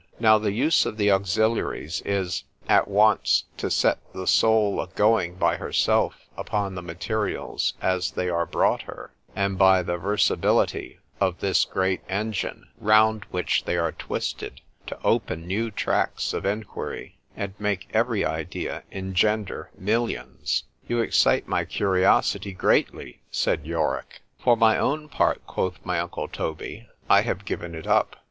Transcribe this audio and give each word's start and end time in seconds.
Now 0.19 0.39
the 0.39 0.51
use 0.51 0.87
of 0.87 0.97
the 0.97 1.11
Auxiliaries 1.11 2.01
is, 2.03 2.45
at 2.67 2.87
once 2.87 3.43
to 3.57 3.69
set 3.69 3.99
the 4.13 4.25
soul 4.25 4.81
a 4.81 4.87
going 4.87 5.35
by 5.35 5.57
herself 5.57 6.25
upon 6.35 6.73
the 6.73 6.81
materials 6.81 7.75
as 7.83 8.09
they 8.09 8.27
are 8.27 8.47
brought 8.47 8.81
her; 8.81 9.13
and 9.35 9.59
by 9.59 9.83
the 9.83 9.99
versability 9.99 10.97
of 11.19 11.39
this 11.39 11.65
great 11.65 12.01
engine, 12.09 12.69
round 12.79 13.25
which 13.29 13.65
they 13.65 13.77
are 13.77 13.91
twisted, 13.91 14.61
to 14.87 14.97
open 15.03 15.45
new 15.45 15.69
tracts 15.69 16.33
of 16.33 16.47
enquiry, 16.47 17.19
and 17.37 17.53
make 17.59 17.87
every 17.93 18.25
idea 18.25 18.81
engender 18.89 19.69
millions. 19.77 20.63
You 20.87 20.99
excite 20.99 21.47
my 21.47 21.63
curiosity 21.63 22.53
greatly, 22.53 23.21
said 23.29 23.67
Yorick. 23.67 24.21
For 24.39 24.57
my 24.57 24.79
own 24.79 25.09
part, 25.09 25.45
quoth 25.45 25.75
my 25.85 25.99
uncle 25.99 26.27
Toby, 26.27 26.89
I 27.07 27.21
have 27.21 27.45
given 27.45 27.75
it 27.75 27.85
up. 27.85 28.15